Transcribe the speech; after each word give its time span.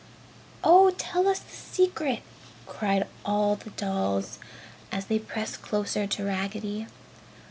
"Oh 0.63 0.89
tell 0.97 1.27
us 1.27 1.37
the 1.37 1.51
secret!" 1.53 2.21
cried 2.65 3.05
all 3.23 3.55
the 3.55 3.69
dolls, 3.69 4.39
as 4.91 5.05
they 5.05 5.19
pressed 5.19 5.61
closer 5.61 6.07
to 6.07 6.25
Raggedy. 6.25 6.87